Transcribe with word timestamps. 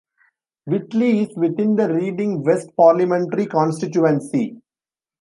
Whitley 0.65 1.19
is 1.19 1.37
within 1.37 1.75
the 1.75 1.93
Reading 1.93 2.41
West 2.43 2.75
parliamentary 2.75 3.45
constituency. 3.45 4.59